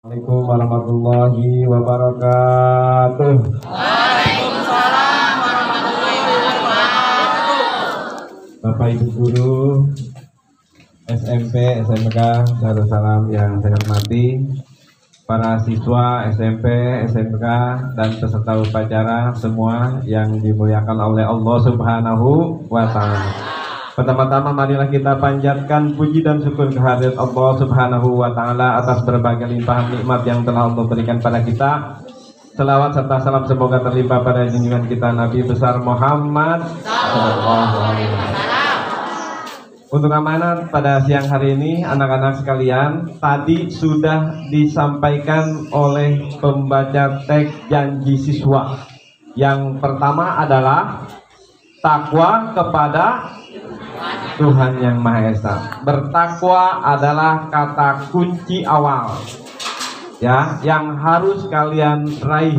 [0.00, 3.36] Assalamualaikum warahmatullahi wabarakatuh.
[3.68, 7.68] Waalaikumsalam warahmatullahi wabarakatuh.
[8.64, 9.84] Bapak Ibu guru
[11.04, 12.16] SMP, SMK,
[12.64, 14.40] Darussalam yang saya hormati,
[15.28, 16.64] para siswa SMP,
[17.04, 17.44] SMK,
[17.92, 23.59] dan peserta upacara semua yang dimuliakan oleh Allah Subhanahu wa Ta'ala.
[24.00, 29.92] Pertama-tama marilah kita panjatkan puji dan syukur kehadirat Allah Subhanahu wa taala atas berbagai limpahan
[29.92, 32.00] nikmat yang telah Allah berikan pada kita.
[32.56, 38.16] Selawat serta salam semoga terlimpah pada junjungan kita Nabi besar Muhammad sallallahu alaihi.
[39.92, 48.16] Untuk amanat pada siang hari ini anak-anak sekalian tadi sudah disampaikan oleh pembaca teks janji
[48.16, 48.80] siswa.
[49.36, 51.04] Yang pertama adalah
[51.84, 53.36] takwa kepada
[54.40, 55.84] Tuhan yang Maha Esa.
[55.84, 59.20] Bertakwa adalah kata kunci awal.
[60.16, 62.56] Ya, yang harus kalian raih.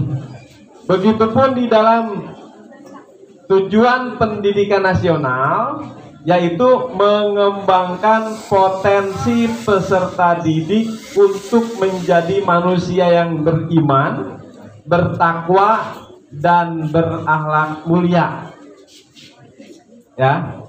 [0.85, 2.29] Begitupun di dalam
[3.49, 5.81] tujuan pendidikan nasional
[6.21, 14.37] yaitu mengembangkan potensi peserta didik untuk menjadi manusia yang beriman,
[14.85, 15.97] bertakwa
[16.29, 18.53] dan berakhlak mulia.
[20.13, 20.61] Ya,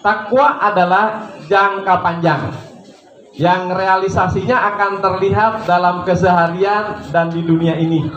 [0.00, 2.42] Takwa adalah jangka panjang
[3.36, 8.08] yang realisasinya akan terlihat dalam keseharian dan di dunia ini.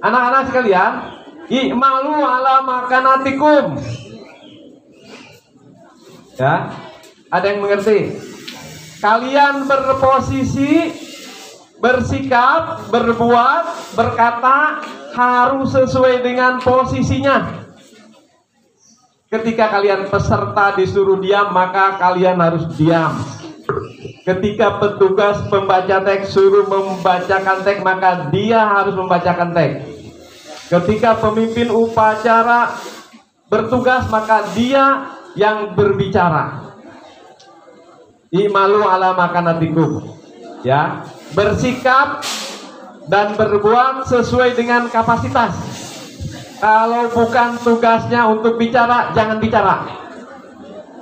[0.00, 0.92] Anak-anak sekalian,
[1.52, 3.76] i'malu ala makanatikum.
[6.40, 6.72] Ya,
[7.28, 8.16] ada yang mengerti?
[8.98, 10.92] Kalian berposisi,
[11.78, 14.80] bersikap, berbuat, berkata
[15.12, 17.68] harus sesuai dengan posisinya.
[19.32, 23.16] Ketika kalian peserta disuruh diam, maka kalian harus diam.
[24.28, 29.88] Ketika petugas pembaca teks suruh membacakan teks, maka dia harus membacakan teks.
[30.68, 32.76] Ketika pemimpin upacara
[33.48, 36.76] bertugas, maka dia yang berbicara.
[38.28, 40.12] Imalu ala makanatikum.
[40.60, 42.20] Ya, bersikap
[43.08, 45.71] dan berbuat sesuai dengan kapasitas.
[46.62, 49.82] Kalau bukan tugasnya untuk bicara, jangan bicara.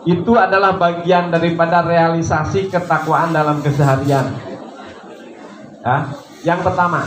[0.09, 4.32] Itu adalah bagian daripada realisasi ketakwaan dalam keseharian.
[5.84, 6.09] Ya,
[6.48, 7.04] yang pertama,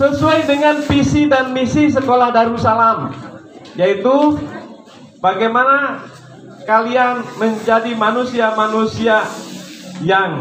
[0.00, 3.12] sesuai dengan visi dan misi sekolah Darussalam,
[3.76, 4.40] yaitu
[5.20, 6.08] bagaimana
[6.64, 9.28] kalian menjadi manusia-manusia
[10.00, 10.40] yang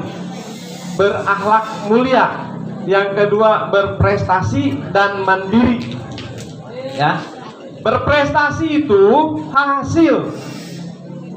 [0.95, 2.56] berakhlak mulia,
[2.88, 6.06] yang kedua berprestasi dan mandiri
[6.95, 7.19] ya.
[7.85, 9.03] Berprestasi itu
[9.53, 10.31] hasil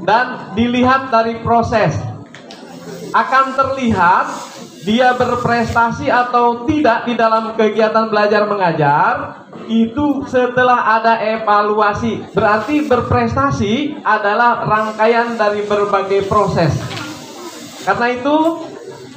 [0.09, 1.93] dan dilihat dari proses.
[3.13, 4.33] Akan terlihat
[4.89, 12.25] dia berprestasi atau tidak di dalam kegiatan belajar mengajar itu setelah ada evaluasi.
[12.33, 16.73] Berarti berprestasi adalah rangkaian dari berbagai proses.
[17.85, 18.37] Karena itu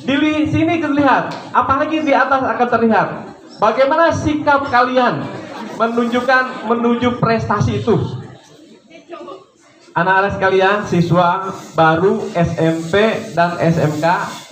[0.04, 3.08] di sini terlihat apalagi di atas akan terlihat.
[3.62, 5.22] Bagaimana sikap kalian
[5.82, 7.98] menunjukkan menuju prestasi itu.
[9.92, 14.06] Anak-anak sekalian, siswa baru SMP dan SMK,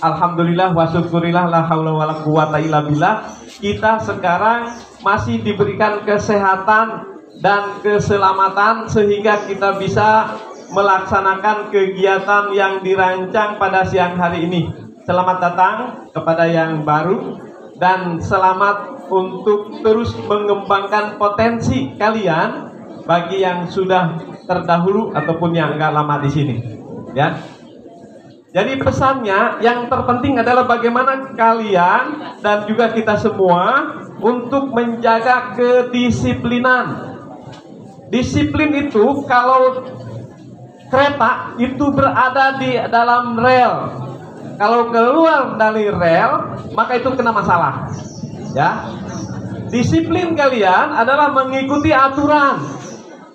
[0.04, 3.40] alhamdulillah wasyukurillah la haula wala quwata illa billah.
[3.56, 4.68] Kita sekarang
[5.00, 7.08] masih diberikan kesehatan
[7.40, 10.36] dan keselamatan sehingga kita bisa
[10.76, 14.68] melaksanakan kegiatan yang dirancang pada siang hari ini.
[15.08, 15.76] Selamat datang
[16.12, 17.40] kepada yang baru
[17.80, 22.70] dan selamat untuk terus mengembangkan potensi kalian
[23.04, 24.16] bagi yang sudah
[24.46, 26.56] terdahulu ataupun yang enggak lama di sini.
[27.12, 27.42] Ya.
[28.50, 37.14] Jadi pesannya yang terpenting adalah bagaimana kalian dan juga kita semua untuk menjaga kedisiplinan.
[38.10, 39.86] Disiplin itu kalau
[40.90, 43.74] kereta itu berada di dalam rel.
[44.58, 47.86] Kalau keluar dari rel, maka itu kena masalah.
[48.54, 48.70] Ya.
[49.70, 52.58] Disiplin kalian adalah mengikuti aturan,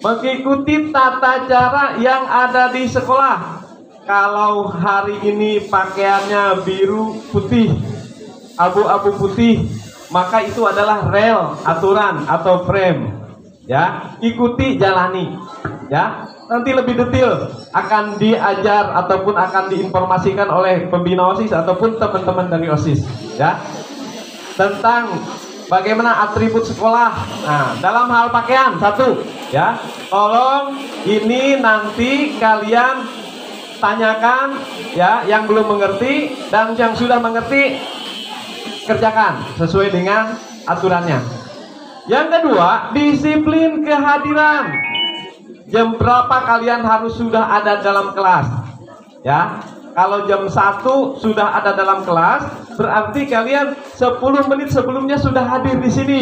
[0.04, 3.64] mengikuti tata cara yang ada di sekolah.
[4.04, 7.72] Kalau hari ini pakaiannya biru putih,
[8.60, 9.64] abu-abu putih,
[10.12, 13.16] maka itu adalah rel aturan atau frame.
[13.66, 15.40] Ya, ikuti jalani.
[15.90, 22.70] Ya, nanti lebih detail akan diajar ataupun akan diinformasikan oleh pembina OSIS ataupun teman-teman dari
[22.70, 23.02] OSIS.
[23.42, 23.58] Ya,
[24.56, 25.20] tentang
[25.68, 27.12] bagaimana atribut sekolah.
[27.46, 29.22] Nah, dalam hal pakaian satu,
[29.52, 29.80] ya.
[30.10, 33.04] Tolong ini nanti kalian
[33.80, 34.56] tanyakan
[34.96, 37.78] ya yang belum mengerti dan yang sudah mengerti
[38.88, 41.20] kerjakan sesuai dengan aturannya.
[42.06, 44.78] Yang kedua, disiplin kehadiran.
[45.66, 48.46] Jam berapa kalian harus sudah ada dalam kelas?
[49.26, 49.58] Ya.
[49.96, 50.84] Kalau jam 1
[51.24, 56.22] sudah ada dalam kelas, berarti kalian 10 menit sebelumnya sudah hadir di sini.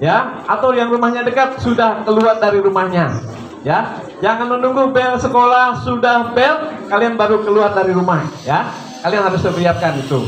[0.00, 3.12] Ya, atau yang rumahnya dekat sudah keluar dari rumahnya.
[3.60, 8.24] Ya, jangan menunggu bel sekolah sudah bel, kalian baru keluar dari rumah.
[8.48, 8.72] Ya,
[9.04, 10.24] kalian harus siapkan itu.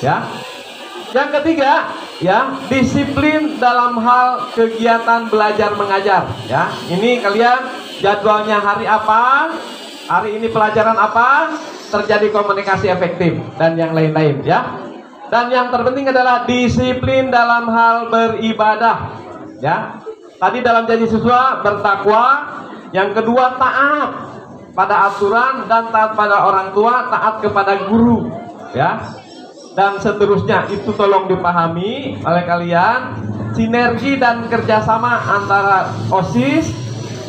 [0.00, 0.24] Ya,
[1.12, 1.92] yang ketiga,
[2.24, 6.72] ya, disiplin dalam hal kegiatan belajar mengajar, ya.
[6.88, 7.60] Ini kalian
[8.00, 9.52] jadwalnya hari apa?
[10.04, 11.54] Hari ini pelajaran apa?
[11.94, 14.82] Terjadi komunikasi efektif dan yang lain-lain, ya.
[15.30, 19.14] Dan yang terpenting adalah disiplin dalam hal beribadah,
[19.62, 20.02] ya.
[20.34, 22.24] Tadi dalam janji siswa bertakwa,
[22.90, 24.10] yang kedua taat
[24.74, 28.26] pada aturan dan taat pada orang tua, taat kepada guru,
[28.74, 29.22] ya
[29.74, 33.18] dan seterusnya itu tolong dipahami oleh kalian
[33.58, 36.70] sinergi dan kerjasama antara osis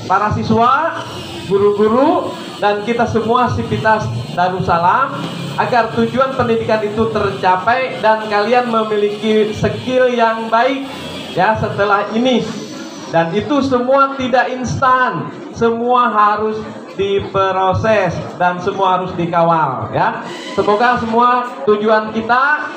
[0.05, 1.01] para siswa
[1.49, 2.29] guru-guru
[2.59, 5.15] dan kita semua sivitas Darussalam
[5.55, 10.83] agar tujuan pendidikan itu tercapai dan kalian memiliki skill yang baik
[11.35, 12.43] ya setelah ini
[13.11, 16.59] dan itu semua tidak instan semua harus
[16.99, 20.23] diproses dan semua harus dikawal ya.
[20.55, 22.71] Semoga semua tujuan kita,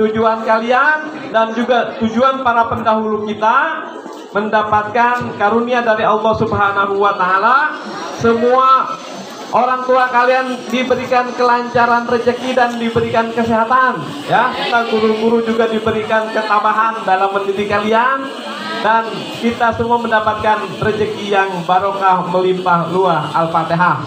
[0.00, 3.88] tujuan kalian dan juga tujuan para pendahulu kita
[4.32, 7.58] mendapatkan karunia dari Allah Subhanahu wa taala.
[8.18, 8.98] Semua
[9.52, 14.52] orang tua kalian diberikan kelancaran rezeki dan diberikan kesehatan ya.
[14.52, 18.28] Kita guru-guru juga diberikan ketabahan dalam mendidik kalian
[18.84, 19.08] dan
[19.40, 24.04] kita semua mendapatkan rezeki yang barokah melimpah luah Al-Fatihah.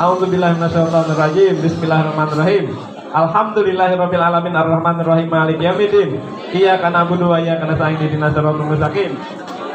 [0.00, 1.60] A'udzubillahiminasyaitonirrajim.
[1.60, 2.72] Bismillahirrahmanirrahim.
[3.10, 6.10] Alhamdulillahirabbil alamin arrahmanir rahim maliki yaumiddin.
[6.54, 9.18] Iyyaka na'budu wa iyyaka nasta'in ihdinas siratal mustaqim.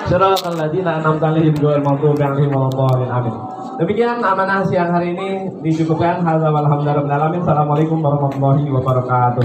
[0.07, 3.11] Siratal ladzina an'amta 'alaihim ghairil maghdubi 'alaihim waladdallin.
[3.11, 3.55] Amin.
[3.75, 6.24] Demikian amanah siang hari ini dicukupkan.
[6.24, 9.44] Assalamualaikum warahmatullahi wabarakatuh.